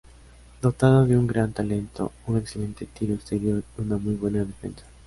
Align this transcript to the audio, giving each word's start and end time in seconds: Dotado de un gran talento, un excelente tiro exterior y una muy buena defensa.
Dotado 0.63 1.05
de 1.05 1.15
un 1.15 1.27
gran 1.27 1.53
talento, 1.53 2.11
un 2.25 2.39
excelente 2.39 2.87
tiro 2.87 3.13
exterior 3.13 3.63
y 3.77 3.81
una 3.83 3.97
muy 3.99 4.15
buena 4.15 4.43
defensa. 4.43 4.83